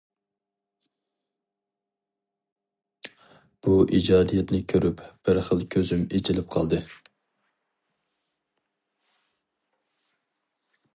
بۇ 3.67 3.75
ئىجادىيەتنى 3.97 4.61
كۆرۈپ 4.73 5.05
بىر 5.29 5.41
خىل 5.51 5.63
كۆزۈم 5.77 6.09
ئېچىلىپ 6.15 6.51
قالدى. 6.57 6.83